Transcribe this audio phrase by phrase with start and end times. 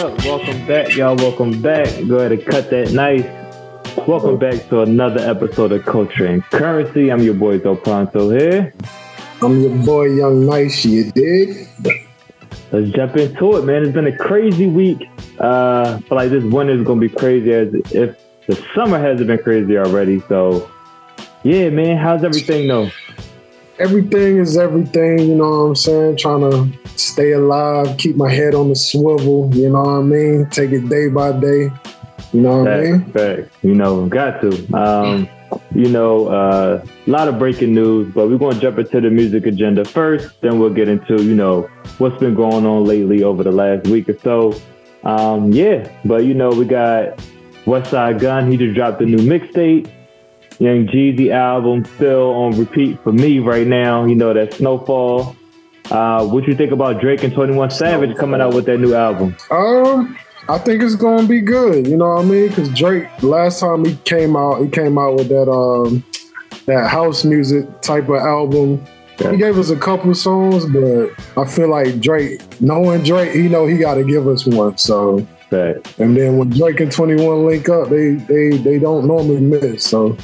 [0.00, 0.24] up?
[0.24, 1.14] Welcome back, y'all.
[1.14, 1.86] Welcome back.
[2.08, 3.24] Go ahead and cut that nice.
[4.08, 7.12] Welcome back to another episode of Culture and Currency.
[7.12, 8.72] I'm your boy Del Pronto here.
[9.42, 11.68] I'm your boy Young Nice, you dig?
[12.72, 13.82] Let's jump into it, man.
[13.82, 15.06] It's been a crazy week.
[15.38, 19.26] Uh, I feel like this winter is gonna be crazy as if the summer hasn't
[19.26, 20.20] been crazy already.
[20.28, 20.70] So,
[21.42, 21.98] yeah, man.
[21.98, 22.90] How's everything though?
[23.80, 25.18] Everything is everything.
[25.20, 26.18] You know what I'm saying?
[26.18, 29.50] Trying to stay alive, keep my head on the swivel.
[29.54, 30.50] You know what I mean?
[30.50, 31.70] Take it day by day.
[32.32, 33.12] You know what Fact, I mean?
[33.12, 33.64] fact.
[33.64, 34.72] You know, got to.
[34.74, 35.28] Um,
[35.74, 39.10] you know, uh, a lot of breaking news, but we're going to jump into the
[39.10, 40.40] music agenda first.
[40.42, 41.62] Then we'll get into, you know,
[41.98, 44.54] what's been going on lately over the last week or so.
[45.02, 47.16] Um, yeah, but you know, we got
[47.64, 48.50] Westside Gunn.
[48.50, 49.90] He just dropped a new mixtape.
[50.60, 54.04] Young Jeezy album still on repeat for me right now.
[54.04, 55.34] You know that Snowfall.
[55.90, 58.94] Uh, what you think about Drake and Twenty One Savage coming out with that new
[58.94, 59.34] album?
[59.50, 60.16] Um,
[60.48, 61.86] I think it's gonna be good.
[61.86, 62.48] You know what I mean?
[62.48, 66.04] Because Drake, last time he came out, he came out with that um
[66.66, 68.84] that house music type of album.
[69.18, 73.66] He gave us a couple songs, but I feel like Drake, knowing Drake, he know
[73.66, 74.78] he got to give us one.
[74.78, 75.98] So, Fact.
[75.98, 79.84] and then when Drake and Twenty One link up, they they they don't normally miss.
[79.84, 80.16] So,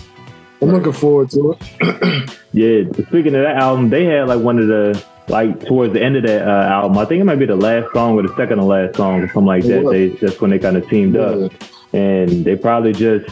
[0.62, 2.30] I'm looking forward to it.
[2.56, 6.16] Yeah, speaking of that album, they had like one of the like towards the end
[6.16, 6.96] of that uh, album.
[6.96, 9.26] I think it might be the last song or the second to last song or
[9.26, 9.82] something like that.
[9.84, 9.90] Yeah.
[9.90, 11.52] They that's when they kind of teamed up,
[11.92, 13.28] and they probably just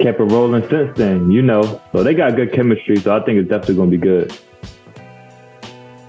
[0.00, 1.30] kept it rolling since then.
[1.30, 2.96] You know, so they got good chemistry.
[2.96, 4.36] So I think it's definitely going to be good.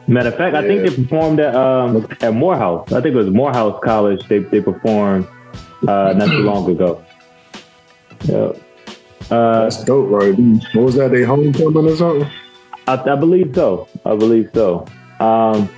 [0.08, 2.92] Matter of fact, I think they performed at um, at Morehouse.
[2.92, 4.28] I think it was Morehouse College.
[4.28, 5.28] They they performed
[5.88, 7.06] uh, not too long ago.
[8.24, 8.54] Yeah.
[9.30, 10.38] Uh, That's dope, right?
[10.74, 11.12] What was that?
[11.12, 12.30] They homecoming or something?
[12.88, 13.88] I, I believe so.
[14.06, 14.86] I believe so.
[15.20, 15.70] Um,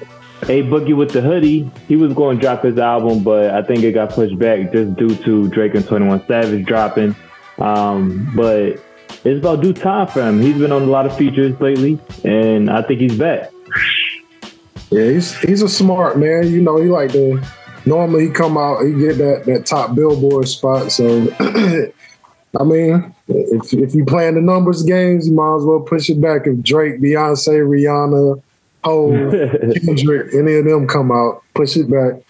[0.44, 3.84] a Boogie with the Hoodie, he was going to drop his album, but I think
[3.84, 7.16] it got pushed back just due to Drake and 21 Savage dropping.
[7.59, 8.80] Um, but
[9.24, 10.42] it's about due time for him.
[10.42, 13.52] He's been on a lot of features lately, and I think he's back.
[14.90, 16.50] Yeah, he's he's a smart man.
[16.50, 17.42] You know, he like to
[17.86, 20.92] normally he come out, he get that that top billboard spot.
[20.92, 21.28] So
[22.60, 26.20] I mean, if if you playing the numbers games, you might as well push it
[26.20, 26.48] back.
[26.48, 28.42] If Drake, Beyonce, Rihanna,
[28.84, 32.22] Hov, Kendrick, any of them come out, push it back.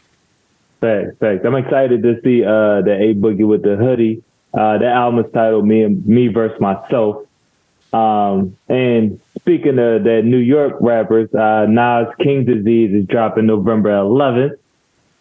[0.79, 1.45] Facts, facts.
[1.45, 4.23] I'm excited to see uh, the A Boogie with the Hoodie.
[4.53, 7.25] Uh, that album is titled "Me and Me versus Myself."
[7.93, 13.89] Um, and speaking of that New York rappers, uh, Nas King Disease is dropping November
[13.89, 14.57] 11th.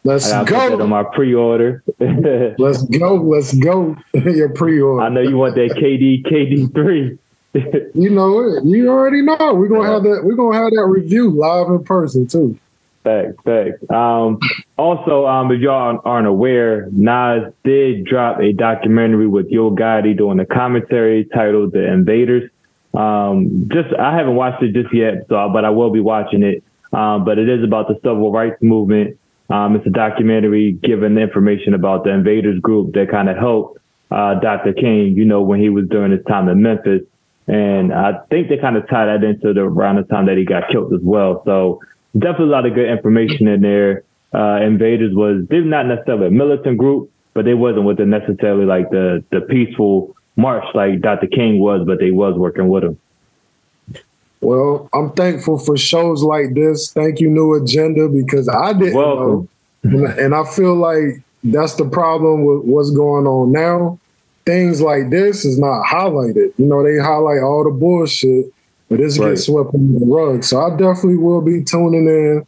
[0.03, 1.83] Let's that on my pre-order.
[1.99, 3.15] Let's go.
[3.16, 3.97] Let's go.
[4.15, 5.03] Your pre-order.
[5.03, 7.19] I know you want that KD KD three.
[7.94, 8.65] You know it.
[8.65, 9.55] You already know.
[9.55, 10.21] We're gonna have that.
[10.22, 12.56] We're gonna have that review live in person too.
[13.03, 13.91] Facts, facts.
[13.91, 14.38] Um,
[14.78, 20.38] also, um, if y'all aren't aware, Nas did drop a documentary with Yo Gotti doing
[20.38, 22.49] a commentary titled "The Invaders."
[22.94, 26.62] Um, just I haven't watched it just yet, so but I will be watching it.
[26.93, 29.19] Um, but it is about the civil rights movement.
[29.50, 33.81] Um, it's a documentary giving information about the Invaders group that kind of helped
[34.11, 34.72] uh, Dr.
[34.72, 35.15] King.
[35.16, 37.03] You know, when he was during his time in Memphis,
[37.49, 40.44] and I think they kind of tied that into the around the time that he
[40.44, 41.43] got killed as well.
[41.44, 41.81] So
[42.16, 44.05] definitely a lot of good information in there.
[44.33, 48.67] Uh, Invaders was they're not necessarily a militant group, but they wasn't with the necessarily
[48.67, 51.27] like the the peaceful march like Dr.
[51.27, 52.99] King was, but they was working with him.
[54.40, 56.92] Well, I'm thankful for shows like this.
[56.92, 59.48] Thank you, New Agenda, because I didn't Welcome.
[59.84, 63.98] know, and, I feel like that's the problem with what's going on now.
[64.46, 66.52] Things like this is not highlighted.
[66.56, 68.46] You know, they highlight all the bullshit,
[68.88, 69.30] but this Right.
[69.30, 70.42] gets swept under the rug.
[70.44, 72.46] So I definitely will be tuning in.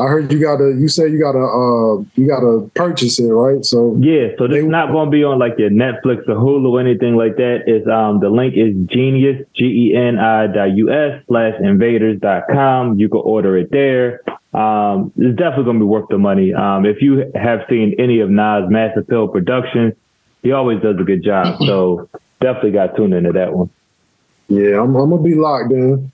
[0.00, 0.74] I heard you gotta.
[0.78, 1.38] You said you gotta.
[1.38, 3.64] Uh, you gotta purchase it, right?
[3.64, 6.36] So Yeah, so this They- is not going to be on like your Netflix or
[6.36, 7.64] Hulu or anything like that.
[7.66, 12.18] It's um the link is genius g e n i dot u s slash invaders
[12.20, 12.98] dot com.
[12.98, 14.22] You can order it there.
[14.52, 16.52] Um, it's definitely going to be worth the money.
[16.52, 19.94] Um, if you have seen any of Nas Mass Appeal Productions,
[20.42, 21.58] he always does a good job.
[21.64, 22.08] So
[22.40, 23.70] definitely got tuned into that one.
[24.48, 26.10] yeah, I'm, I'm gonna be locked in.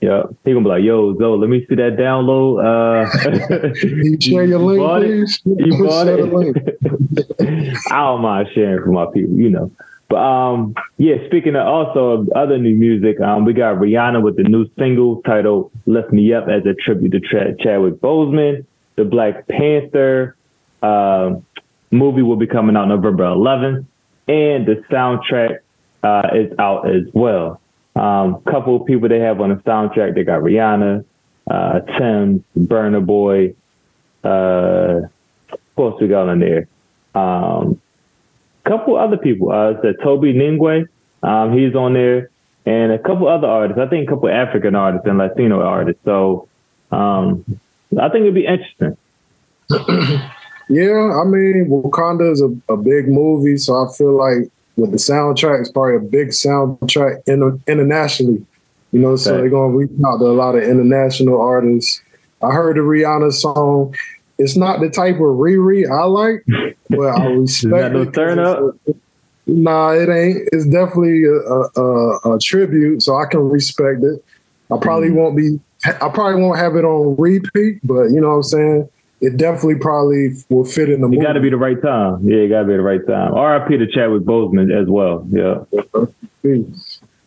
[0.00, 4.44] Yeah, he gonna be like, "Yo, Zo, let me see that download." Uh, You share
[4.44, 5.08] your link, bought it?
[5.08, 5.40] please.
[5.44, 6.56] You bought Share the link.
[6.56, 7.76] it.
[7.90, 9.70] I don't mind sharing for my people, you know.
[10.08, 11.16] But um, yeah.
[11.26, 15.20] Speaking of also of other new music, um, we got Rihanna with the new single
[15.22, 18.64] titled "Lift Me Up" as a tribute to Tra- Chadwick Boseman.
[18.96, 20.34] The Black Panther
[20.82, 21.44] um
[21.90, 23.84] movie will be coming out November 11th,
[24.28, 25.58] and the soundtrack
[26.02, 27.60] uh, is out as well.
[27.96, 30.14] Um, couple of people they have on the soundtrack.
[30.14, 31.04] They got Rihanna,
[31.50, 33.54] uh, Tems, Burna Boy.
[34.22, 35.08] Uh,
[35.76, 36.68] Who else we got on there?
[37.14, 37.80] Um,
[38.64, 39.50] couple other people.
[39.50, 40.86] Uh, it's Tobe Nwigwe.
[41.22, 42.30] Um, he's on there,
[42.64, 43.80] and a couple other artists.
[43.80, 46.00] I think a couple African artists and Latino artists.
[46.04, 46.48] So
[46.90, 47.44] um,
[47.98, 48.96] I think it'd be interesting.
[50.68, 54.96] yeah, I mean, Wakanda is a, a big movie, so I feel like with the
[54.96, 58.44] soundtrack, it's probably a big soundtrack in, internationally.
[58.92, 59.42] You know, so okay.
[59.42, 62.02] they're gonna reach out to a lot of international artists.
[62.42, 63.94] I heard the Rihanna song.
[64.38, 66.44] It's not the type of Riri I like,
[66.88, 68.74] but I respect no turn up?
[69.46, 70.48] Nah, it ain't.
[70.52, 74.24] It's definitely a, a, a, tribute, so I can respect it.
[74.72, 75.16] I probably mm.
[75.16, 75.60] won't be.
[75.84, 78.88] I probably won't have it on repeat, but you know what I'm saying.
[79.20, 81.08] It definitely probably will fit in the.
[81.08, 81.18] Movie.
[81.18, 82.26] It got to be the right time.
[82.26, 83.34] Yeah, it got to be the right time.
[83.34, 83.76] R.I.P.
[83.76, 85.26] to Chadwick Boseman as well.
[85.30, 85.64] Yeah.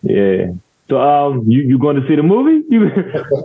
[0.02, 0.54] Yeah.
[0.90, 2.66] So, um, you you going to see the movie?
[2.70, 2.90] You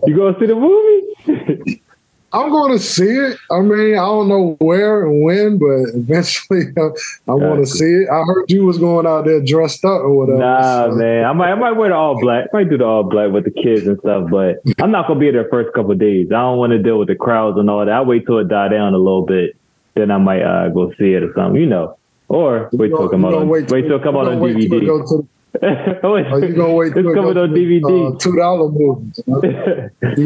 [0.07, 1.83] you going to see the movie?
[2.33, 3.39] I'm going to see it.
[3.51, 6.91] I mean, I don't know where and when, but eventually I,
[7.27, 8.09] I want to see it.
[8.11, 10.39] I heard you was going out there dressed up or whatever.
[10.39, 10.97] Nah, so.
[10.97, 12.49] man, I might I might wear the all black.
[12.53, 15.21] I might do the all black with the kids and stuff, but I'm not gonna
[15.21, 16.29] be there the first couple days.
[16.31, 17.93] I don't want to deal with the crowds and all that.
[17.95, 19.57] I wait till it die down a little bit,
[19.95, 21.97] then I might uh, go see it or something, you know.
[22.29, 25.27] Or wait till it come out on wait till it come out on DVD.
[25.63, 26.93] oh, you gonna wait?
[26.95, 28.15] It's coming on DVD.
[28.15, 29.21] Uh, Two dollar movies.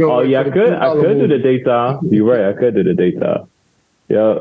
[0.03, 0.73] oh yeah, I could.
[0.73, 2.01] I could do the daytime.
[2.11, 2.55] You're right.
[2.55, 3.49] I could do the daytime.
[4.09, 4.39] Yeah.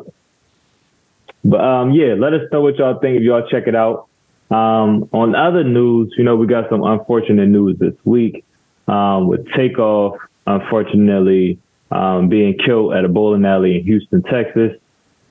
[1.43, 4.07] But um, yeah, let us know what y'all think if y'all check it out.
[4.49, 8.43] Um, on other news, you know, we got some unfortunate news this week
[8.87, 11.57] um, with Takeoff, unfortunately,
[11.89, 14.73] um, being killed at a bowling alley in Houston, Texas.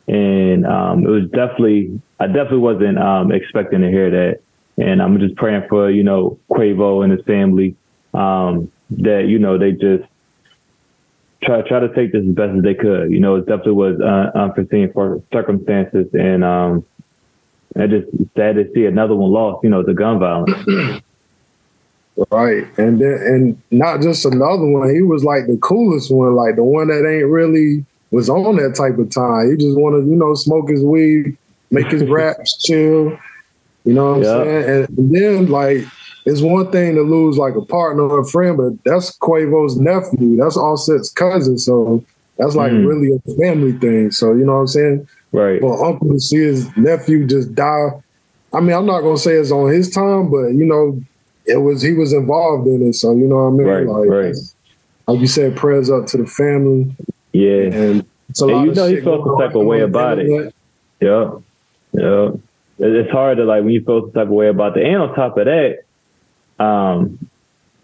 [0.09, 4.41] And um, it was definitely, I definitely wasn't um, expecting to hear that.
[4.81, 7.77] And I'm just praying for, you know, Quavo and his family,
[8.15, 10.05] um, that, you know, they just
[11.43, 13.11] try try to take this as best as they could.
[13.11, 16.85] You know, it definitely was uh, unforeseen for circumstances, and um,
[17.77, 19.65] I just sad to see another one lost.
[19.65, 20.53] You know, to gun violence.
[22.31, 24.95] right, and then and not just another one.
[24.95, 28.75] He was like the coolest one, like the one that ain't really was on that
[28.75, 29.51] type of time.
[29.51, 31.37] He just wanted, you know, smoke his weed,
[31.71, 33.19] make his raps, chill.
[33.85, 34.89] You know what I'm saying?
[34.89, 35.85] And then like
[36.27, 40.37] it's one thing to lose like a partner or a friend, but that's Quavo's nephew.
[40.37, 41.59] That's Offset's cousin.
[41.59, 42.05] So
[42.37, 42.87] that's like mm.
[42.87, 44.11] really a family thing.
[44.11, 45.09] So you know what I'm saying?
[45.33, 45.61] Right.
[45.61, 47.91] For uncle to see his nephew just die.
[48.53, 51.01] I mean, I'm not gonna say it's on his time, but you know,
[51.47, 52.95] it was he was involved in it.
[52.95, 53.67] So you know what I mean?
[53.67, 54.37] Right, like, right.
[55.07, 56.95] like you said, prayers up to the family.
[57.33, 57.73] Yeah.
[57.73, 60.55] And it's a lot you know he felt the type of way about it.
[61.01, 61.33] Yeah.
[61.93, 62.31] Yeah
[62.81, 64.85] it's hard to like when you feel some type of way about the.
[64.85, 65.85] And on top of that,
[66.63, 67.19] um,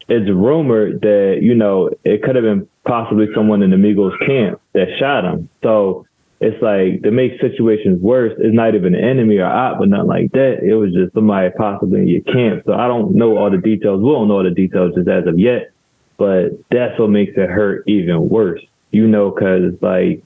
[0.08, 4.60] it's rumored that you know it could have been possibly someone in the Migos camp
[4.72, 5.48] that shot him.
[5.62, 6.06] So
[6.40, 10.06] it's like to make situations worse, it's not even an enemy or op, but nothing
[10.06, 10.62] like that.
[10.62, 12.64] It was just somebody possibly in your camp.
[12.66, 14.02] So I don't know all the details.
[14.02, 15.70] We don't know all the details just as of yet,
[16.16, 18.62] but that's what makes it hurt even worse.
[18.92, 20.22] You know, because like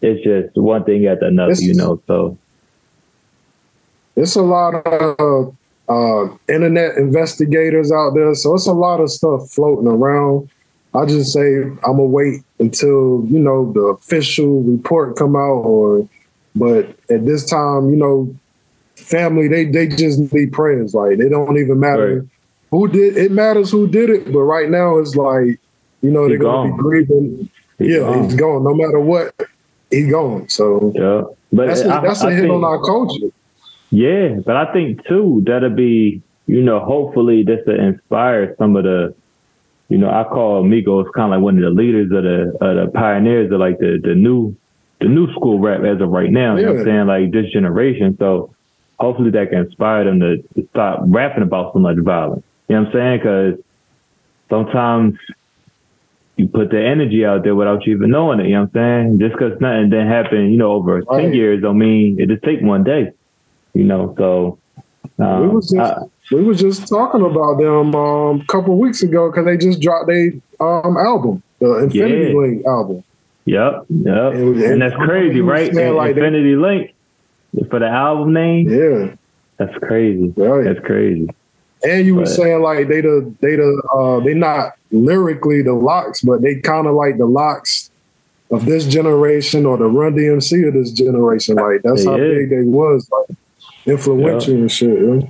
[0.00, 1.52] it's just one thing after another.
[1.52, 2.36] It's, you know, so
[4.16, 5.56] it's a lot of
[5.88, 10.48] uh, internet investigators out there, so it's a lot of stuff floating around.
[10.94, 16.08] I just say I'm gonna wait until you know the official report come out, or
[16.54, 18.34] but at this time, you know,
[18.94, 20.94] family they they just need prayers.
[20.94, 22.28] Like it don't even matter right.
[22.70, 25.58] who did it matters who did it, but right now it's like
[26.00, 27.50] you know they're gonna be grieving.
[27.78, 28.24] He's yeah, gone.
[28.24, 28.62] he's gone.
[28.62, 29.34] No matter what,
[29.90, 30.48] he's gone.
[30.48, 33.34] So yeah, but that's a, that's I, a hit think, on our culture.
[33.90, 38.84] Yeah, but I think too that'll be you know hopefully this will inspire some of
[38.84, 39.14] the
[39.88, 42.86] you know I call Migos kind of like one of the leaders of the of
[42.86, 44.56] the pioneers of like the the new
[45.00, 46.54] the new school rap as of right now.
[46.54, 46.60] Yeah.
[46.60, 48.16] You know what I'm saying like this generation.
[48.18, 48.54] So
[48.98, 52.44] hopefully that can inspire them to, to stop rapping about so much violence.
[52.68, 53.18] You know what I'm saying?
[53.18, 53.54] Because
[54.48, 55.18] sometimes
[56.36, 58.46] you put the energy out there without you even knowing it.
[58.46, 59.18] You know what I'm saying?
[59.20, 61.22] Just because nothing didn't happen, you know, over right.
[61.22, 63.12] ten years don't mean it just take one day
[63.74, 64.14] you know.
[64.16, 64.58] So
[65.18, 69.02] um, we was just I, we was just talking about them um, a couple weeks
[69.02, 72.38] ago because they just dropped a um, album, the Infinity yeah.
[72.38, 73.04] Link album.
[73.46, 75.72] Yep, yep, and, and that's crazy, right?
[75.74, 76.94] Like Infinity Link
[77.70, 78.68] for the album name.
[78.68, 79.14] Yeah,
[79.58, 80.32] that's crazy.
[80.36, 80.64] Right.
[80.64, 81.28] That's crazy.
[81.82, 85.74] And you but, were saying like they the they the uh, they not lyrically the
[85.74, 87.90] LOX, but they kind of like the LOX
[88.50, 91.56] of this generation or the Run DMC of this generation.
[91.56, 92.38] Like that's how is.
[92.38, 93.08] big they was.
[93.10, 93.36] Like
[93.86, 94.60] influential yeah.
[94.60, 94.98] and shit.
[94.98, 95.28] Yeah,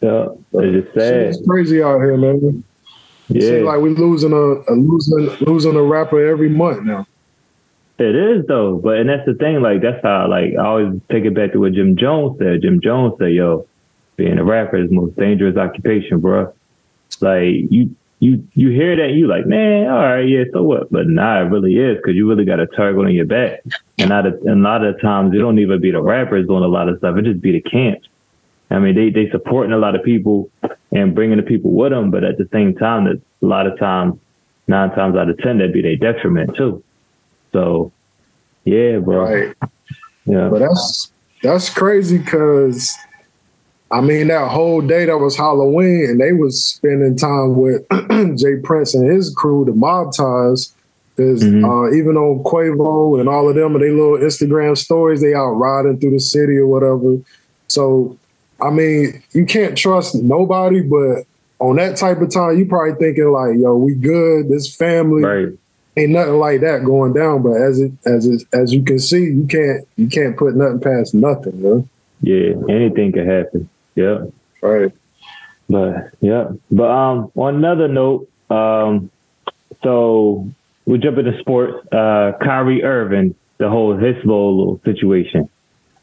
[0.00, 0.60] yeah.
[0.60, 1.22] it's just sad.
[1.28, 2.64] It's crazy out here, man.
[3.28, 7.06] Yeah, like we losing a, a, losing losing a rapper every month now.
[7.98, 9.60] It is though, but and that's the thing.
[9.60, 12.62] Like that's how like I always take it back to what Jim Jones said.
[12.62, 13.66] Jim Jones said, "Yo,
[14.16, 16.52] being a rapper is the most dangerous occupation, bro.
[17.20, 20.92] Like you you you hear that, you like, man, all right, yeah, so what?
[20.92, 23.62] But nah, it really is because you really got a target on your back.
[23.98, 26.68] And a, and a lot of times, it don't even be the rappers doing a
[26.68, 28.08] lot of stuff; it just be the camps.
[28.70, 30.50] I mean, they they supporting a lot of people
[30.92, 33.78] and bringing the people with them, but at the same time, that a lot of
[33.78, 34.18] times,
[34.68, 36.84] nine times out of ten, that'd be their detriment too.
[37.52, 37.90] So,
[38.64, 39.24] yeah, bro.
[39.24, 39.56] Right.
[40.26, 41.10] Yeah, but that's
[41.42, 42.94] that's crazy because
[43.92, 47.84] I mean, that whole day that was Halloween, and they was spending time with
[48.38, 48.56] J.
[48.62, 50.74] Prince and his crew, the Mob Ties.
[51.16, 51.64] Because mm-hmm.
[51.64, 55.50] uh, even on Quavo and all of them and their little Instagram stories, they out
[55.50, 57.18] riding through the city or whatever.
[57.68, 58.16] So,
[58.62, 61.24] I mean, you can't trust nobody, but
[61.58, 64.48] on that type of time, you probably thinking like, "Yo, we good.
[64.48, 65.48] This family right.
[65.96, 69.24] ain't nothing like that going down." But as it as it as you can see,
[69.24, 71.88] you can't you can't put nothing past nothing, man.
[72.22, 73.68] Yeah, anything can happen.
[73.94, 74.24] Yeah.
[74.62, 74.92] Right.
[75.68, 76.50] But yeah.
[76.70, 79.10] But um on another note, um
[79.82, 80.48] so
[80.86, 81.86] we jump into sports.
[81.92, 85.48] Uh Kyrie Irving, the whole his little situation.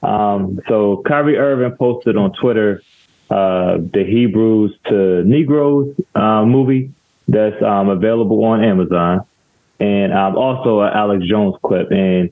[0.01, 2.82] Um so Kyrie Irving posted on Twitter
[3.29, 6.94] uh the Hebrews to Negroes uh, movie
[7.27, 9.25] that's um available on Amazon.
[9.79, 11.91] And um also an Alex Jones clip.
[11.91, 12.32] And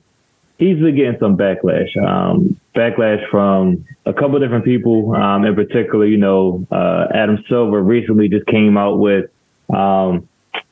[0.58, 1.96] he's been getting some backlash.
[1.96, 5.14] Um, backlash from a couple different people.
[5.14, 9.30] Um, in particular, you know, uh, Adam Silver recently just came out with
[9.74, 10.28] um,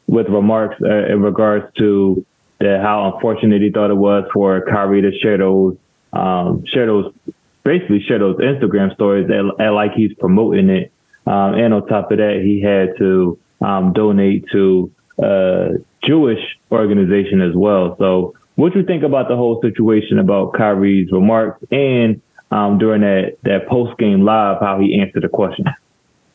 [0.07, 2.25] with remarks uh, in regards to
[2.61, 5.77] the, how unfortunate he thought it was for Kyrie to share those
[6.13, 7.13] um, share those
[7.65, 10.93] basically share those Instagram stories and, and like he's promoting it.
[11.27, 15.69] Um, and on top of that, he had to um, donate to a
[16.05, 17.97] Jewish organization as well.
[17.99, 22.21] So what do you think about the whole situation about Kyrie's remarks and
[22.51, 25.67] um, during that that post game live, how he answered the question?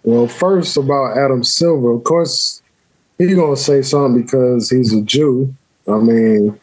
[0.04, 2.62] Well, first about Adam Silver, of course,
[3.18, 5.54] he's gonna say something because he's a Jew.
[5.88, 6.60] I mean,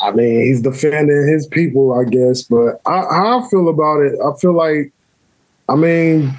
[0.00, 2.42] I mean, he's defending his people, I guess.
[2.42, 4.92] But I, how I feel about it, I feel like,
[5.68, 6.34] I mean,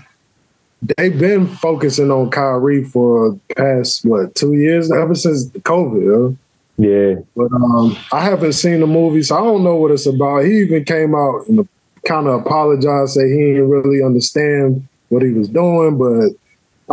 [0.98, 6.38] they've been focusing on Kyrie for past what two years, ever since COVID.
[6.78, 7.16] Yeah.
[7.36, 10.46] But um, I haven't seen the movie, so I don't know what it's about.
[10.46, 11.68] He even came out and
[12.06, 15.98] kind of apologized, say he didn't really understand what he was doing.
[15.98, 16.32] But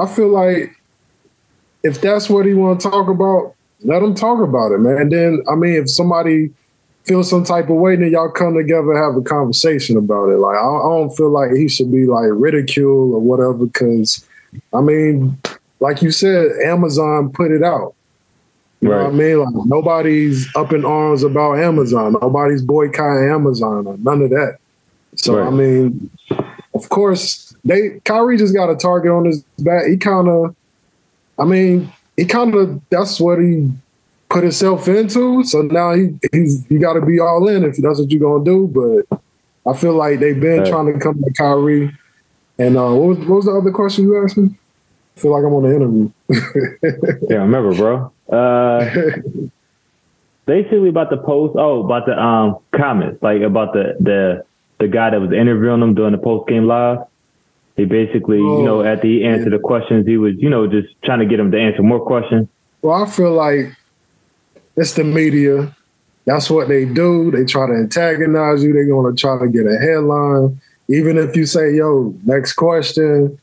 [0.01, 0.79] I feel like
[1.83, 4.99] if that's what he want to talk about, let him talk about it, man.
[4.99, 6.53] And then, I mean, if somebody
[7.05, 10.37] feels some type of way, then y'all come together have a conversation about it.
[10.37, 14.25] Like, I, I don't feel like he should be like ridiculed or whatever, because,
[14.73, 15.37] I mean,
[15.81, 17.97] like you said, Amazon put it out.
[18.83, 18.99] You right.
[18.99, 19.39] know what I mean?
[19.39, 22.17] Like nobody's up in arms about Amazon.
[22.21, 24.59] Nobody's boycotting Amazon or none of that.
[25.15, 25.47] So right.
[25.47, 26.11] I mean,
[26.75, 29.87] of course, they Kyrie just got a target on his back.
[29.87, 30.57] He kind of,
[31.39, 33.71] I mean, he kind of that's what he
[34.29, 35.45] put himself into.
[35.45, 38.45] So now he he's you got to be all in if that's what you're gonna
[38.45, 38.67] do.
[38.67, 39.21] But
[39.71, 40.69] I feel like they've been right.
[40.69, 41.97] trying to come to Kyrie.
[42.59, 44.51] And uh, what was what was the other question you asked me?
[45.17, 46.11] I feel like I'm on the interview.
[47.31, 48.12] yeah, I remember, bro.
[48.31, 48.91] Uh,
[50.47, 51.55] basically about the post.
[51.57, 54.45] Oh, about the um comments, like about the the
[54.79, 56.99] the guy that was interviewing them during the post game live.
[57.77, 59.57] He basically, oh, you know, oh, at the answer yeah.
[59.57, 62.47] the questions, he was, you know, just trying to get him to answer more questions.
[62.83, 63.75] Well, I feel like
[64.77, 65.75] it's the media.
[66.27, 67.31] That's what they do.
[67.31, 68.73] They try to antagonize you.
[68.73, 70.61] They're going to try to get a headline.
[70.89, 73.39] Even if you say, yo, next question,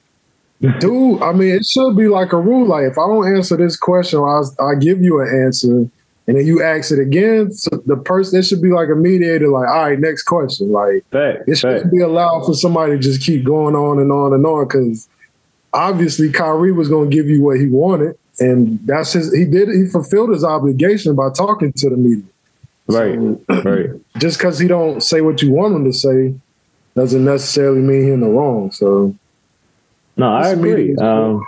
[0.61, 2.67] Dude, I mean, it should be like a rule.
[2.67, 6.45] Like, if I don't answer this question, I I give you an answer, and then
[6.45, 7.53] you ask it again.
[7.53, 9.47] So the person, it should be like a mediator.
[9.47, 10.73] Like, all right, next question.
[10.73, 14.33] Like, fact, it shouldn't be allowed for somebody to just keep going on and on
[14.33, 15.07] and on because
[15.73, 19.33] obviously Kyrie was going to give you what he wanted, and that's his.
[19.33, 19.69] He did.
[19.69, 22.23] He fulfilled his obligation by talking to the media.
[22.87, 23.89] Right, so, right.
[24.17, 26.33] Just because he don't say what you want him to say,
[26.95, 28.71] doesn't necessarily mean he's in the wrong.
[28.71, 29.15] So
[30.19, 30.95] no, I agree.
[30.97, 31.47] Um,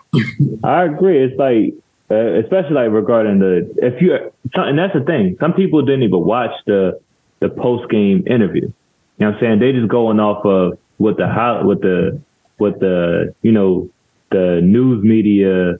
[0.63, 1.23] I agree.
[1.23, 1.75] It's like,
[2.09, 4.17] uh, especially like regarding the if you
[4.53, 5.37] and that's the thing.
[5.39, 6.99] Some people didn't even watch the
[7.41, 8.63] the post game interview.
[8.63, 8.73] You
[9.19, 9.59] know what I'm saying?
[9.59, 11.27] They just going off of what the
[11.63, 12.21] what the
[12.57, 13.89] what the you know
[14.31, 15.73] the news media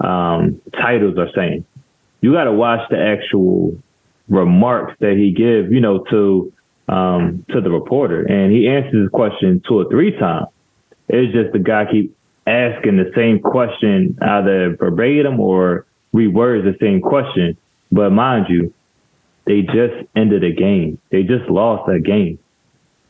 [0.00, 1.66] um, titles are saying.
[2.22, 3.76] You got to watch the actual
[4.28, 5.72] remarks that he give.
[5.72, 6.52] You know to
[6.88, 10.48] um, to the reporter, and he answers his question two or three times.
[11.08, 12.16] It's just the guy keep
[12.50, 17.56] asking the same question either verbatim or rewords the same question.
[17.92, 18.72] But mind you,
[19.46, 20.98] they just ended a game.
[21.10, 22.38] They just lost a game.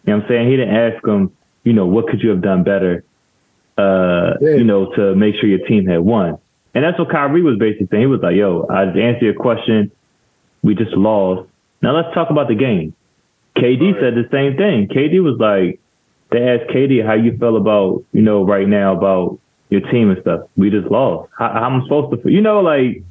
[0.04, 0.50] You know what I'm saying?
[0.50, 1.32] He didn't ask them,
[1.64, 3.04] you know, what could you have done better,
[3.76, 4.54] uh, yeah.
[4.54, 6.38] you know, to make sure your team had won.
[6.74, 8.02] And that's what Kyrie was basically saying.
[8.02, 9.90] He was like, yo, I just answered your question.
[10.62, 11.48] We just lost.
[11.82, 12.94] Now let's talk about the game.
[13.56, 14.00] KD right.
[14.00, 14.88] said the same thing.
[14.88, 15.79] KD was like,
[16.30, 20.20] they asked KD how you feel about, you know, right now about your team and
[20.20, 20.42] stuff.
[20.56, 21.30] We just lost.
[21.36, 22.32] How, how am I supposed to, Feel?
[22.32, 23.02] you know, like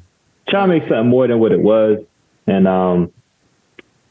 [0.48, 1.98] try to make something more than what it was.
[2.46, 3.12] And um,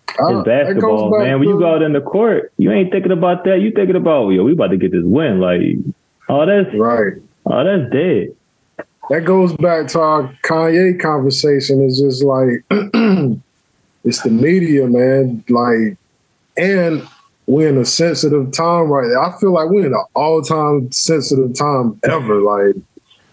[0.07, 1.39] it's basketball, man.
[1.39, 3.61] When you go out in the court, you ain't thinking about that.
[3.61, 5.39] You thinking about, yo, we about to get this win.
[5.39, 5.61] Like,
[6.27, 7.13] oh, that's right.
[7.45, 8.35] Oh, that's dead.
[9.09, 11.83] That goes back to our Kanye conversation.
[11.83, 12.63] It's just like
[14.03, 15.43] it's the media, man.
[15.49, 15.97] Like,
[16.57, 17.07] and
[17.49, 19.29] we're in a sensitive time right now.
[19.29, 22.41] I feel like we're in an all-time sensitive time ever.
[22.41, 22.75] Like,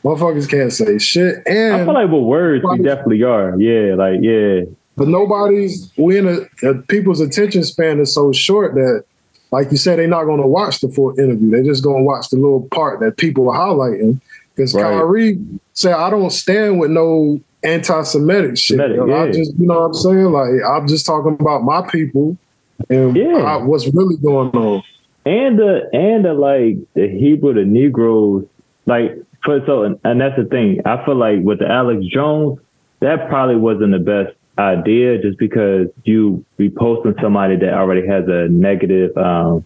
[0.05, 1.47] motherfuckers can't say shit.
[1.47, 3.61] And I feel like with words, we definitely are.
[3.61, 4.63] Yeah, like yeah
[4.97, 9.05] but nobody's we in a, people's attention span is so short that
[9.53, 12.05] like you said they're not going to watch the full interview they're just going to
[12.05, 14.21] watch the little part that people are highlighting
[14.55, 14.83] because right.
[14.83, 15.39] Kyrie
[15.75, 19.23] said I don't stand with no anti-Semitic shit Semitic, yeah.
[19.23, 22.37] I just you know what I'm saying like I'm just talking about my people
[22.91, 23.37] and yeah.
[23.37, 24.83] I, what's really going on
[25.25, 28.47] and the and the like the Hebrew the Negroes
[28.87, 29.13] like
[29.45, 32.59] for so and, and that's the thing I feel like with the Alex Jones
[33.01, 38.25] that probably wasn't the best idea just because you be posting somebody that already has
[38.27, 39.65] a negative, um,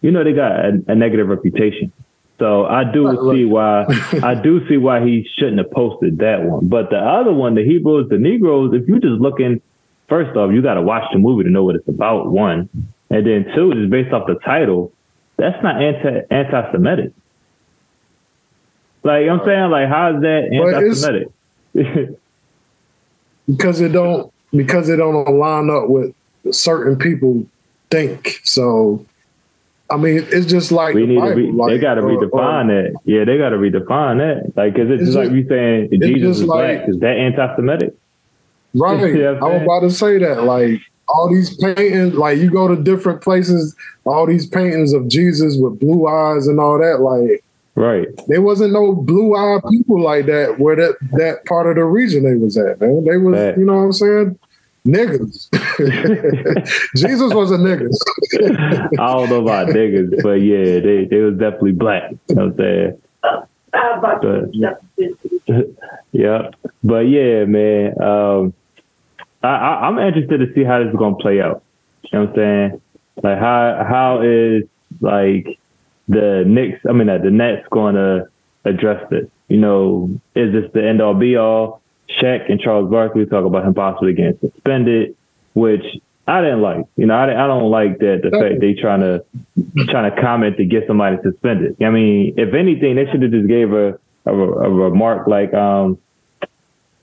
[0.00, 1.92] you know, they got a, a negative reputation.
[2.38, 3.86] So I do see why
[4.22, 6.68] I do see why he shouldn't have posted that one.
[6.68, 9.60] But the other one, the Hebrews, the Negroes, if you're just looking,
[10.08, 12.30] first off, you got to watch the movie to know what it's about.
[12.30, 12.68] One,
[13.10, 14.92] and then two, just based off the title,
[15.36, 17.12] that's not anti anti-Semitic.
[19.04, 21.28] Like I'm saying, like how is that anti-Semitic?
[23.46, 26.14] because it don't because it don't line up with
[26.50, 27.46] certain people
[27.90, 28.40] think.
[28.44, 29.04] So
[29.90, 31.36] I mean, it's just like we need Bible, to.
[31.36, 33.00] Re- like, they got to uh, redefine uh, that.
[33.04, 34.52] Yeah, they got to redefine that.
[34.56, 36.88] Like, cause it's, it's just like you saying Jesus is like, black.
[36.88, 37.94] Is that anti-Semitic?
[38.74, 39.14] Right.
[39.14, 40.44] you know I was about to say that.
[40.44, 45.56] Like all these paintings, like you go to different places, all these paintings of Jesus
[45.56, 47.00] with blue eyes and all that.
[47.00, 47.44] Like
[47.78, 48.08] Right.
[48.26, 52.24] There wasn't no blue eyed people like that where that that part of the region
[52.24, 53.04] they was at, man.
[53.04, 54.38] They was, you know what I'm saying?
[54.84, 55.48] Niggas.
[56.96, 57.96] Jesus was a niggas.
[58.98, 62.10] I don't know about niggas, but yeah, they, they was definitely black.
[62.10, 63.00] You know what I'm saying?
[64.22, 64.54] But,
[66.12, 66.50] yeah.
[66.84, 68.00] But yeah, man.
[68.02, 68.54] Um,
[69.42, 71.62] I, I, I'm interested to see how this is gonna play out.
[72.04, 72.82] You know what I'm saying?
[73.22, 74.64] Like how how is
[75.00, 75.58] like
[76.08, 78.28] the Knicks, I mean, uh, the Nets going to
[78.64, 79.26] address this.
[79.48, 81.82] You know, is this the end all be all?
[82.20, 85.14] Shaq and Charles Barkley talk about him possibly getting suspended,
[85.54, 85.84] which
[86.28, 86.84] I didn't like.
[86.96, 89.24] You know, I, I don't like that the fact they trying to
[89.86, 91.76] trying to comment to get somebody suspended.
[91.82, 95.98] I mean, if anything, they should have just gave a, a, a remark like um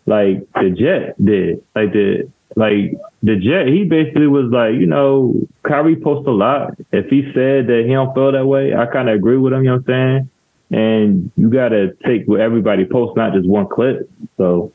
[0.06, 5.34] like the Jet did, like the like the Jet, he basically was like, you know,
[5.64, 6.76] Kyrie posts a lot.
[6.92, 9.64] If he said that he don't feel that way, I kind of agree with him.
[9.64, 10.30] You know what I'm saying?
[10.72, 14.08] And you got to take what everybody posts, not just one clip.
[14.38, 14.72] So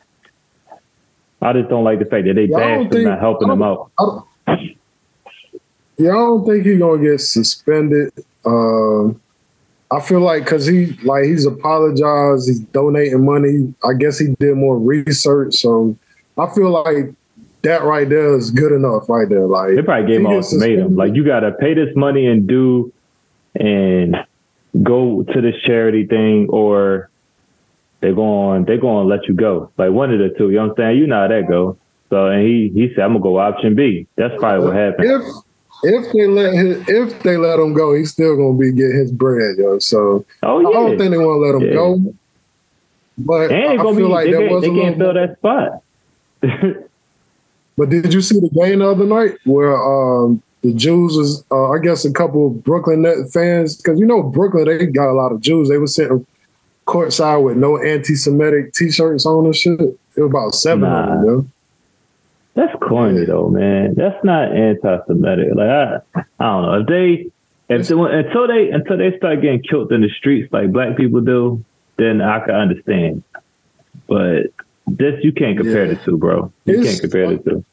[1.40, 3.90] I just don't like the fact that they yeah, bashed him, not helping him out.
[6.00, 8.12] I yeah, I don't think he's gonna get suspended.
[8.44, 9.08] Uh,
[9.92, 13.74] I feel like because he like he's apologized, he's donating money.
[13.84, 15.96] I guess he did more research, so
[16.38, 17.14] I feel like
[17.62, 19.46] that right there is good enough right there.
[19.46, 20.96] Like they probably gave him ultimatum.
[20.96, 22.92] Like you gotta pay this money and do
[23.54, 24.16] and
[24.82, 27.10] go to this charity thing or
[28.00, 29.70] they're going they're going to let you go.
[29.76, 30.50] Like one of the two.
[30.50, 30.98] You know what I'm saying?
[30.98, 31.76] You know how that go.
[32.08, 34.06] So and he he said I'm gonna go option B.
[34.16, 35.10] That's probably what happened.
[35.10, 35.22] If
[35.82, 39.12] if they let his, if they let him go, he's still gonna be getting his
[39.12, 39.78] bread, yo.
[39.78, 40.68] So oh, yeah.
[40.68, 41.74] I don't think they want to let him yeah.
[41.74, 42.14] go.
[43.18, 45.82] But and I feel be, like they, was they can't fill that spot.
[47.76, 51.70] But did you see the game the other night where um, the Jews was, uh,
[51.70, 55.14] I guess, a couple of Brooklyn Net fans, because you know Brooklyn, they got a
[55.14, 55.70] lot of Jews.
[55.70, 56.26] They were sitting
[56.86, 59.80] courtside with no anti-Semitic T-shirts on and shit.
[59.80, 61.02] It was about seven nah.
[61.02, 61.24] of them.
[61.24, 61.46] You know?
[62.60, 63.94] That's corny though, man.
[63.94, 65.54] That's not anti-Semitic.
[65.54, 67.30] Like I, I don't know if they,
[67.74, 71.20] if they, until they until they start getting killed in the streets like black people
[71.20, 71.64] do,
[71.96, 73.22] then I can understand.
[74.06, 74.52] But
[74.86, 75.94] this you can't compare yeah.
[75.94, 76.52] the two, bro.
[76.64, 77.64] You it's, can't compare the two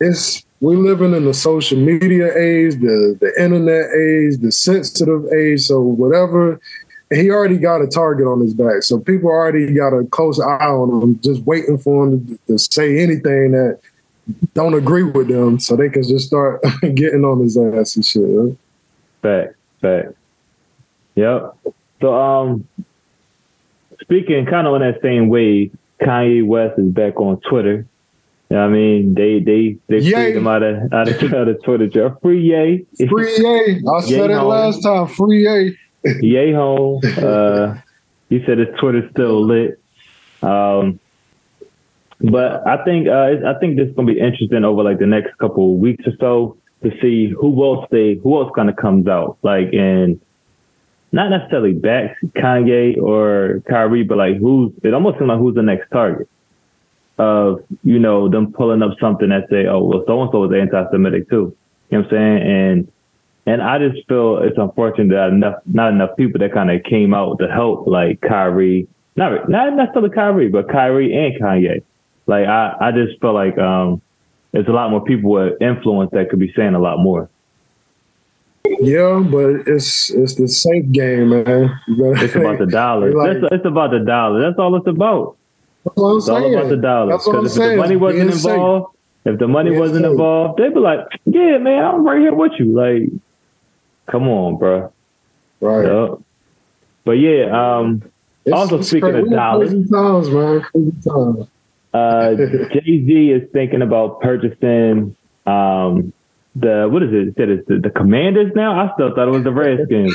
[0.00, 5.62] it's we're living in the social media age, the the internet age, the sensitive age.
[5.62, 6.60] So whatever,
[7.10, 8.82] he already got a target on his back.
[8.82, 12.58] So people already got a close eye on him, just waiting for him to, to
[12.58, 13.80] say anything that
[14.54, 16.62] don't agree with them, so they can just start
[16.94, 18.22] getting on his ass and shit.
[18.22, 18.56] Right?
[19.22, 20.16] Fact, fact.
[21.16, 21.56] Yep.
[22.00, 22.68] So, um,
[24.00, 25.70] speaking kind of in that same way,
[26.00, 27.86] Kanye West is back on Twitter.
[28.48, 31.48] You know what I mean, they they they freed him out of out of, out
[31.48, 32.18] of Twitter jail.
[32.22, 33.82] Free Ye, Free Ye!
[33.86, 35.06] I said it last time.
[35.06, 35.76] Free Ye.
[36.04, 37.00] Ye home.
[37.04, 37.74] Uh,
[38.28, 39.80] he said his Twitter's still lit.
[40.42, 41.00] Um,
[42.20, 45.36] but I think uh, I think this is gonna be interesting over like the next
[45.38, 49.38] couple weeks or so to see who else they who else kind of comes out
[49.42, 50.20] like and
[51.12, 55.62] not necessarily back Kanye or Kyrie, but like who's it almost seems like who's the
[55.62, 56.28] next target
[57.18, 60.52] of you know them pulling up something that say oh well so and so is
[60.52, 61.56] anti-Semitic too.
[61.90, 62.42] You know what I'm saying?
[62.42, 62.92] And
[63.46, 67.14] and I just feel it's unfortunate that enough not enough people that kind of came
[67.14, 71.82] out to help like Kyrie, not not necessarily Kyrie, but Kyrie and Kanye.
[72.26, 74.00] Like I, I just feel like um,
[74.52, 77.28] there's a lot more people with influence that could be saying a lot more.
[78.78, 81.80] Yeah, but it's it's the safe game, man.
[81.88, 83.12] It's about the dollar.
[83.12, 84.40] Like, it's, it's, about the dollar.
[84.42, 85.36] That's all it's about.
[85.84, 86.44] That's what I'm it's saying.
[86.44, 87.18] all about the dollar.
[87.18, 87.70] Because if saying.
[87.70, 89.32] the money wasn't involved, safe.
[89.32, 90.10] if the money Being wasn't safe.
[90.12, 93.10] involved, they'd be like, "Yeah, man, I'm right here with you." Like,
[94.10, 94.92] come on, bro.
[95.60, 95.84] Right.
[95.84, 96.20] Yep.
[97.04, 98.02] But yeah, um,
[98.44, 99.26] it's, also it's speaking crazy.
[99.26, 100.66] of dollars, times, man,
[101.06, 101.48] times.
[101.92, 102.34] Uh,
[102.72, 106.12] Jay Z is thinking about purchasing um,
[106.54, 107.34] the what is it?
[107.36, 108.80] Said it's the, the Commanders now.
[108.80, 110.14] I still thought it was the Redskins.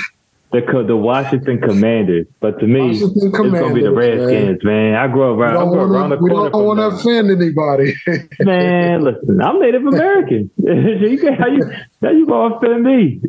[0.51, 4.91] The the Washington Commanders, but to me, it's gonna be the Redskins, man.
[4.91, 4.95] man.
[4.95, 6.43] I grew up around, I grew wanna, around the corner.
[6.43, 7.93] We don't want to offend anybody.
[8.39, 10.49] man, listen, I'm Native American.
[10.57, 13.21] you can, how you how you gonna offend me?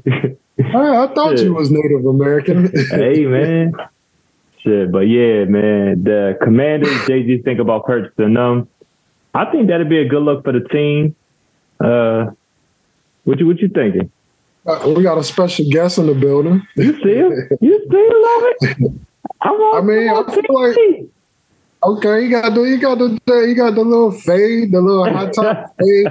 [0.58, 2.72] I, I thought you was Native American.
[2.90, 3.74] hey, man.
[4.62, 8.68] Shit, but yeah, man, the Commanders, Z think about purchasing them.
[9.34, 11.14] I think that'd be a good look for the team.
[11.78, 12.32] Uh,
[13.24, 14.10] what you what you thinking?
[14.66, 16.66] Uh, we got a special guest in the building.
[16.74, 17.32] You see him?
[17.60, 19.00] You see him, love it.
[19.42, 21.08] I mean, I feel like
[21.84, 25.30] okay, you got the you got the you got the little fade, the little high
[25.30, 26.06] top fade,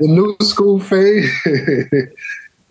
[0.00, 1.28] the new school fade.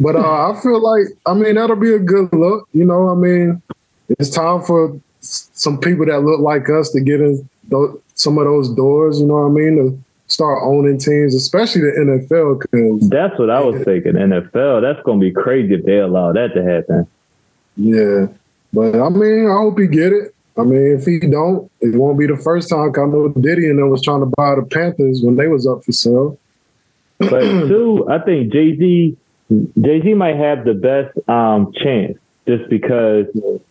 [0.01, 2.67] but uh, I feel like I mean that'll be a good look.
[2.73, 3.61] You know, I mean,
[4.09, 8.45] it's time for some people that look like us to get in those, some of
[8.45, 9.19] those doors.
[9.19, 9.75] You know what I mean?
[9.77, 12.61] To start owning teams, especially the NFL.
[12.61, 14.13] Because that's what I was thinking.
[14.13, 14.81] NFL.
[14.81, 17.07] That's gonna be crazy if they allow that to happen.
[17.77, 18.27] Yeah,
[18.73, 20.33] but I mean, I hope he get it.
[20.57, 22.91] I mean, if he don't, it won't be the first time.
[22.95, 25.83] I know Diddy and them was trying to buy the Panthers when they was up
[25.83, 26.37] for sale.
[27.19, 29.17] But two, I think Jay Z,
[29.81, 33.25] Jay Z might have the best um, chance just because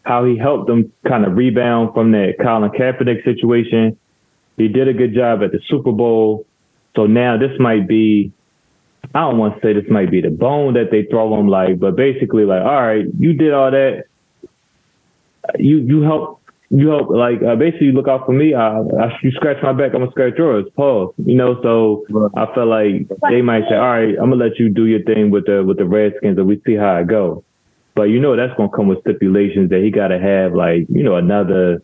[0.04, 3.96] how he helped them kind of rebound from that Colin Kaepernick situation.
[4.56, 6.46] He did a good job at the Super Bowl.
[6.94, 8.32] So now this might be,
[9.14, 11.78] I don't want to say this might be the bone that they throw him like,
[11.78, 14.04] but basically like, all right, you did all that.
[15.58, 16.39] You you help
[16.70, 18.54] you help like uh, basically look out for me.
[18.54, 20.66] I, I, you scratch my back, I'm gonna scratch yours.
[20.76, 21.12] Pause.
[21.18, 22.30] You know, so right.
[22.36, 25.30] I felt like they might say, all right, I'm gonna let you do your thing
[25.30, 27.44] with the with the Redskins, and we see how it go.
[27.96, 31.16] But you know that's gonna come with stipulations that he gotta have like, you know,
[31.16, 31.82] another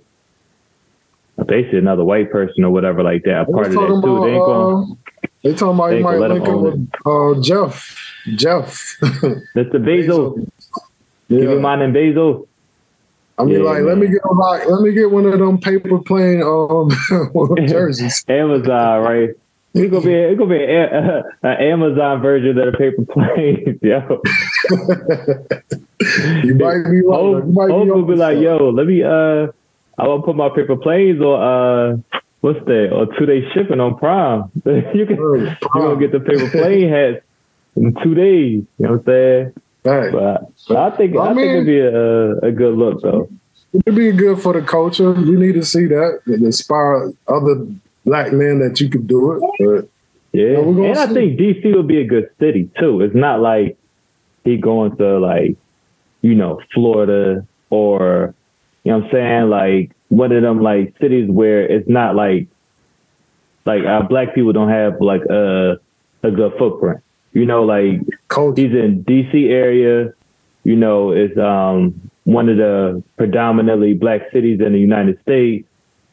[1.46, 3.42] basically another white person or whatever like that.
[3.42, 4.16] A part of that too.
[4.16, 4.94] About, they ain't going uh,
[5.42, 8.14] they talking about he might link it with uh, Jeff.
[8.36, 8.96] Jeff.
[9.00, 9.20] That's
[9.72, 10.48] the Bezos.
[11.28, 11.40] Yeah.
[11.40, 12.46] Give me mine and Bezos.
[13.38, 13.86] I mean, yeah, like, man.
[13.86, 16.90] let me get like, let me get one of them paper plane um
[17.68, 18.24] jerseys.
[18.28, 19.30] Amazon, right?
[19.74, 24.22] It's gonna be it's gonna be an, an Amazon version of the paper plane, yo.
[26.44, 27.14] you might be right.
[27.14, 29.48] Hope, you might Hope be, will be like, yo, let me uh,
[29.98, 32.90] I want to put my paper planes on uh, what's that?
[32.90, 34.50] Or two day shipping on Prime.
[34.64, 37.22] you can you gonna get the paper plane hats
[37.76, 38.64] in two days.
[38.78, 39.52] You know what I'm saying?
[39.86, 40.12] Right.
[40.12, 43.28] But, I think I, I mean, think it'd be a, a good look though.
[43.72, 45.12] It'd be good for the culture.
[45.12, 47.66] We need to see that and inspire other
[48.04, 49.42] black men that you could do it.
[49.58, 49.88] But,
[50.32, 50.98] yeah, you know, and.
[50.98, 53.00] I think DC would be a good city too.
[53.00, 53.76] It's not like
[54.44, 55.56] he going to like,
[56.22, 58.34] you know, Florida or
[58.84, 62.48] you know what I'm saying, like one of them like cities where it's not like
[63.64, 65.78] like uh, black people don't have like a
[66.22, 67.00] a good footprint.
[67.36, 68.62] You know, like Culture.
[68.62, 70.14] he's in DC area.
[70.64, 75.68] You know, it's um one of the predominantly black cities in the United States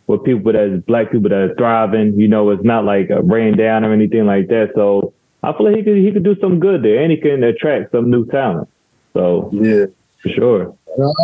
[0.07, 2.19] with people that black people that are thriving.
[2.19, 4.71] You know, it's not like a rain down or anything like that.
[4.75, 7.41] So I feel like he could he could do some good there, and he can
[7.41, 8.67] attract some new talent.
[9.13, 9.85] So yeah,
[10.21, 10.75] for sure.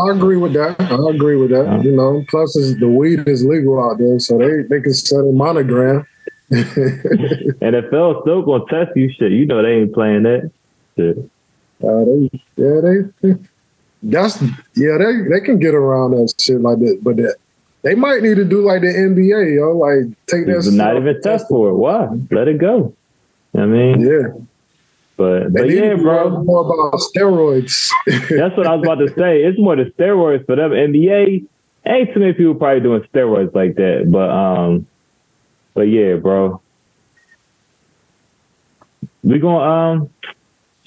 [0.08, 0.80] I agree with that.
[0.80, 1.84] I agree with that.
[1.84, 5.34] You know, plus the weed is legal out there, so they they can set a
[5.34, 6.08] monogram.
[6.52, 9.32] NFL still gonna test you shit.
[9.32, 10.52] You know they ain't playing that
[10.96, 11.18] shit.
[11.84, 13.36] Uh, they, yeah, they,
[14.04, 14.42] that's
[14.76, 17.36] yeah, they they can get around that shit like that, but that
[17.82, 20.70] they might need to do like the NBA, yo, like take that.
[20.74, 21.76] Not even test for it.
[21.76, 22.08] Why?
[22.32, 22.94] Let it go.
[23.56, 24.30] I mean, yeah.
[25.16, 26.44] But, but yeah, bro.
[26.44, 27.90] More about steroids.
[28.06, 29.44] That's what I was about to say.
[29.44, 30.72] It's more the steroids for them.
[30.72, 31.46] NBA
[31.86, 34.10] ain't too many people probably doing steroids like that.
[34.10, 34.88] But um,
[35.74, 36.62] but yeah, bro.
[39.24, 40.10] We gonna um,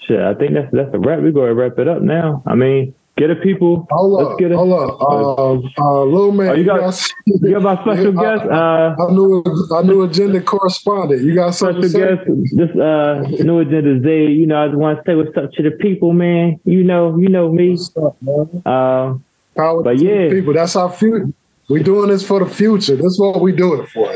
[0.07, 0.21] shit.
[0.21, 1.21] I think that's that's a wrap.
[1.21, 2.43] We gonna wrap it up now.
[2.47, 3.87] I mean, Get it, people.
[3.91, 4.55] Hold Let's up, get it.
[4.55, 5.01] Hold up.
[5.03, 6.49] Uh, uh, little man.
[6.49, 8.51] Oh, you, got, you got my special guest.
[8.51, 9.45] Uh, I, knew
[9.77, 11.23] I knew agenda correspondent.
[11.23, 12.57] You got something special guest.
[12.57, 14.29] This uh, new agenda Zay.
[14.29, 16.59] You know, I just want to say what's up to the people, man.
[16.65, 17.73] You know, you know me.
[17.73, 18.63] What's up, man?
[18.65, 19.19] Uh,
[19.55, 20.55] Power but yeah, people.
[20.55, 21.29] That's our future.
[21.73, 22.97] We doing this for the future.
[22.97, 24.15] That's what we do it for.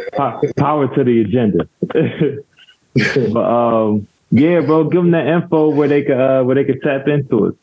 [0.59, 1.67] Power to the agenda.
[3.33, 6.83] but um, yeah, bro, give them that info where they could uh, where they could
[6.83, 7.55] tap into it.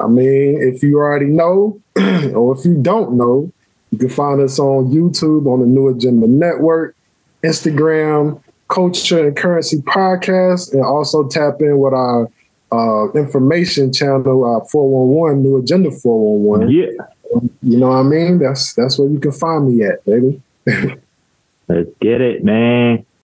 [0.00, 1.80] I mean, if you already know,
[2.34, 3.52] or if you don't know,
[3.92, 6.96] you can find us on YouTube on the New Agenda Network,
[7.44, 12.28] Instagram, Culture and Currency Podcast, and also tap in with our
[12.72, 16.70] uh, information channel, uh, 411 New Agenda 411.
[16.70, 17.06] Yeah.
[17.62, 18.38] You know what I mean?
[18.38, 20.42] That's that's where you can find me at, baby.
[21.68, 23.06] Let's get it, man.